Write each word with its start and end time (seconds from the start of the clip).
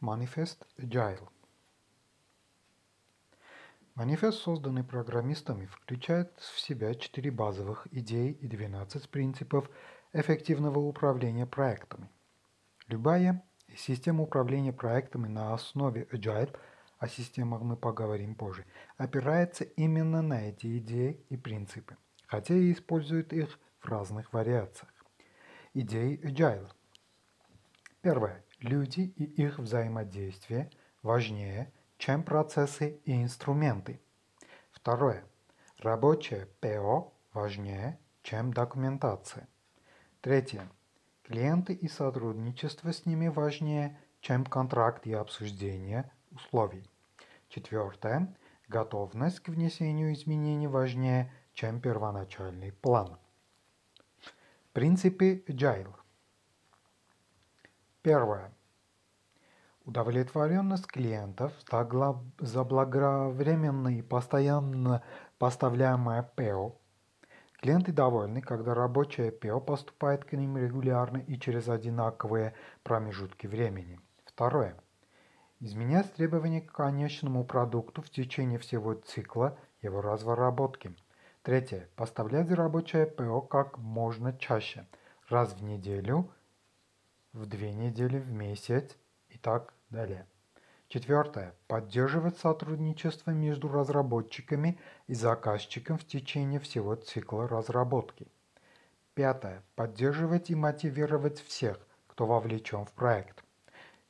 Manifest 0.00 0.66
Agile 0.78 1.28
Манифест, 3.94 4.38
созданный 4.38 4.82
программистами, 4.82 5.66
включает 5.66 6.32
в 6.38 6.58
себя 6.58 6.94
четыре 6.94 7.30
базовых 7.30 7.86
идеи 7.90 8.32
и 8.32 8.46
12 8.46 9.10
принципов 9.10 9.68
эффективного 10.14 10.78
управления 10.78 11.44
проектами. 11.44 12.08
Любая 12.88 13.44
система 13.76 14.22
управления 14.22 14.72
проектами 14.72 15.28
на 15.28 15.52
основе 15.52 16.08
Agile, 16.12 16.56
о 16.98 17.06
системах 17.06 17.60
мы 17.60 17.76
поговорим 17.76 18.34
позже, 18.34 18.64
опирается 18.96 19.64
именно 19.64 20.22
на 20.22 20.48
эти 20.48 20.78
идеи 20.78 21.22
и 21.28 21.36
принципы, 21.36 21.98
хотя 22.26 22.54
и 22.54 22.72
использует 22.72 23.34
их 23.34 23.58
в 23.80 23.86
разных 23.86 24.32
вариациях. 24.32 24.94
Идеи 25.74 26.18
Agile. 26.24 26.70
Первое. 28.02 28.42
Люди 28.60 29.00
и 29.16 29.24
их 29.24 29.58
взаимодействие 29.58 30.70
важнее, 31.02 31.70
чем 31.98 32.22
процессы 32.22 33.00
и 33.04 33.22
инструменты. 33.22 34.00
Второе. 34.70 35.22
Рабочее 35.78 36.46
ПО 36.60 37.12
важнее, 37.34 37.98
чем 38.22 38.54
документация. 38.54 39.48
Третье. 40.22 40.66
Клиенты 41.24 41.74
и 41.74 41.88
сотрудничество 41.88 42.90
с 42.92 43.04
ними 43.04 43.28
важнее, 43.28 43.98
чем 44.20 44.46
контракт 44.46 45.06
и 45.06 45.12
обсуждение 45.12 46.10
условий. 46.30 46.88
Четвертое. 47.50 48.34
Готовность 48.68 49.40
к 49.40 49.48
внесению 49.48 50.14
изменений 50.14 50.68
важнее, 50.68 51.32
чем 51.52 51.80
первоначальный 51.80 52.72
план. 52.72 53.18
Принципы 54.72 55.44
Agile. 55.48 55.99
Первое. 58.02 58.50
Удовлетворенность 59.84 60.86
клиентов 60.86 61.52
заблаговременно 62.38 63.88
и 63.88 64.00
постоянно 64.00 65.02
поставляемое 65.38 66.22
ПО. 66.34 66.78
Клиенты 67.60 67.92
довольны, 67.92 68.40
когда 68.40 68.72
рабочее 68.72 69.30
ПО 69.30 69.60
поступает 69.60 70.24
к 70.24 70.32
ним 70.32 70.56
регулярно 70.56 71.18
и 71.18 71.38
через 71.38 71.68
одинаковые 71.68 72.54
промежутки 72.84 73.46
времени. 73.46 74.00
Второе. 74.24 74.76
Изменять 75.58 76.14
требования 76.14 76.62
к 76.62 76.72
конечному 76.72 77.44
продукту 77.44 78.00
в 78.00 78.08
течение 78.08 78.58
всего 78.58 78.94
цикла 78.94 79.58
его 79.82 80.00
разработки. 80.00 80.96
Третье. 81.42 81.90
Поставлять 81.96 82.50
рабочее 82.50 83.06
ПО 83.06 83.42
как 83.42 83.76
можно 83.76 84.32
чаще, 84.32 84.86
раз 85.28 85.52
в 85.52 85.62
неделю– 85.62 86.30
в 87.32 87.46
две 87.46 87.72
недели 87.72 88.18
в 88.18 88.30
месяц 88.30 88.96
и 89.28 89.38
так 89.38 89.72
далее. 89.90 90.26
Четвертое. 90.88 91.54
Поддерживать 91.68 92.38
сотрудничество 92.38 93.30
между 93.30 93.68
разработчиками 93.68 94.78
и 95.06 95.14
заказчиком 95.14 95.98
в 95.98 96.04
течение 96.04 96.58
всего 96.58 96.96
цикла 96.96 97.46
разработки. 97.46 98.26
Пятое. 99.14 99.62
Поддерживать 99.76 100.50
и 100.50 100.56
мотивировать 100.56 101.40
всех, 101.40 101.78
кто 102.08 102.26
вовлечен 102.26 102.84
в 102.84 102.92
проект. 102.92 103.44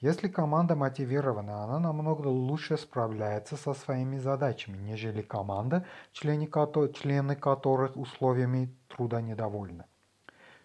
Если 0.00 0.28
команда 0.28 0.76
мотивирована, 0.76 1.64
она 1.64 1.80
намного 1.80 2.28
лучше 2.28 2.76
справляется 2.76 3.56
со 3.56 3.74
своими 3.74 4.18
задачами, 4.18 4.78
нежели 4.78 5.22
команда, 5.22 5.84
члены 6.12 6.46
которых 7.34 7.96
условиями 7.96 8.72
труда 8.86 9.20
недовольны. 9.20 9.86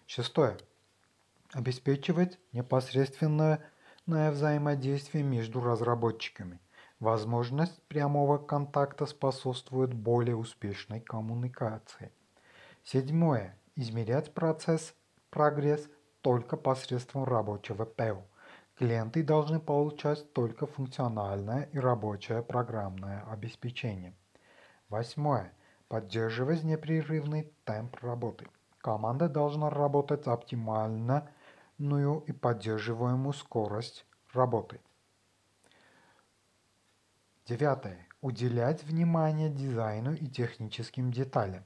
Шестое 0.06 0.56
обеспечивать 1.54 2.38
непосредственное 2.52 3.60
взаимодействие 4.06 5.24
между 5.24 5.60
разработчиками. 5.60 6.60
Возможность 7.00 7.82
прямого 7.88 8.38
контакта 8.38 9.06
способствует 9.06 9.94
более 9.94 10.36
успешной 10.36 11.00
коммуникации. 11.00 12.12
Седьмое. 12.82 13.56
Измерять 13.76 14.34
процесс, 14.34 14.94
прогресс 15.30 15.88
только 16.20 16.56
посредством 16.56 17.24
рабочего 17.24 17.84
ПЭО. 17.84 18.24
Клиенты 18.76 19.22
должны 19.22 19.60
получать 19.60 20.32
только 20.32 20.66
функциональное 20.66 21.68
и 21.72 21.78
рабочее 21.78 22.42
программное 22.42 23.24
обеспечение. 23.30 24.14
Восьмое. 24.88 25.52
Поддерживать 25.88 26.64
непрерывный 26.64 27.52
темп 27.64 27.96
работы. 28.02 28.46
Команда 28.78 29.28
должна 29.28 29.70
работать 29.70 30.26
оптимально 30.26 31.30
ную 31.78 32.20
и 32.26 32.32
поддерживаемую 32.32 33.32
скорость 33.32 34.06
работы. 34.32 34.80
Девятое. 37.46 38.06
Уделять 38.20 38.84
внимание 38.84 39.50
дизайну 39.50 40.14
и 40.14 40.26
техническим 40.26 41.12
деталям. 41.12 41.64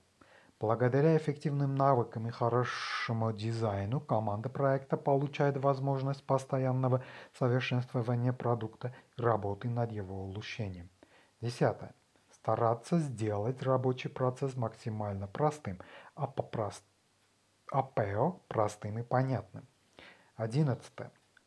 Благодаря 0.61 1.17
эффективным 1.17 1.77
навыкам 1.77 2.27
и 2.27 2.33
хорошему 2.33 3.33
дизайну 3.33 4.01
команда 4.01 4.49
проекта 4.49 4.97
получает 4.97 5.57
возможность 5.57 6.25
постоянного 6.25 7.05
совершенствования 7.39 8.33
продукта 8.33 8.93
и 9.17 9.23
работы 9.23 9.71
над 9.71 9.93
его 9.93 10.25
улучшением. 10.25 10.91
Десятое. 11.41 11.95
Стараться 12.33 12.99
сделать 12.99 13.63
рабочий 13.63 14.09
процесс 14.09 14.57
максимально 14.57 15.29
простым, 15.29 15.79
а, 16.17 16.27
попрост... 16.27 16.83
а 17.71 17.83
ПО 17.85 18.41
простым 18.49 18.99
и 18.99 19.03
понятным. 19.05 19.65
11. 20.39 20.93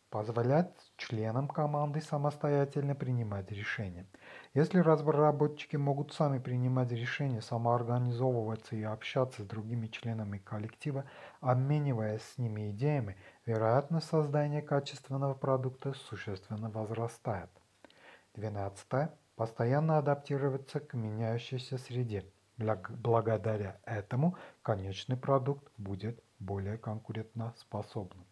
Позволять 0.10 0.76
членам 0.98 1.48
команды 1.48 2.02
самостоятельно 2.02 2.94
принимать 2.94 3.50
решения. 3.50 4.06
Если 4.54 4.80
разработчики 4.80 5.78
могут 5.78 6.12
сами 6.12 6.40
принимать 6.40 6.92
решения, 6.92 7.42
самоорганизовываться 7.42 8.76
и 8.76 8.84
общаться 8.84 9.44
с 9.44 9.46
другими 9.46 9.88
членами 9.88 10.40
коллектива, 10.40 11.06
обмениваясь 11.40 12.22
с 12.22 12.38
ними 12.38 12.72
идеями, 12.72 13.16
вероятность 13.46 14.10
создания 14.10 14.62
качественного 14.62 15.36
продукта 15.36 15.94
существенно 15.94 16.70
возрастает. 16.70 17.50
12. 18.36 19.10
Постоянно 19.38 20.00
адаптироваться 20.00 20.82
к 20.82 20.96
меняющейся 20.96 21.78
среде. 21.78 22.26
Благодаря 22.58 23.80
этому 23.86 24.36
конечный 24.62 25.16
продукт 25.16 25.72
будет 25.78 26.22
более 26.40 26.78
конкурентоспособным. 26.78 28.26